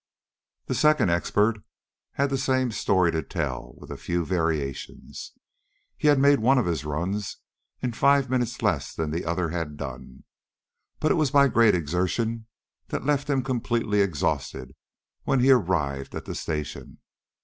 [0.65, 1.59] The second expert
[2.13, 5.33] had the same story to tell, with a few variations.
[5.95, 7.37] He had made one of his runs
[7.83, 10.23] in five minutes less than the other had done,
[10.99, 12.47] but it was by a great exertion
[12.87, 14.73] that left him completely exhausted
[15.23, 16.97] when he arrived at the station.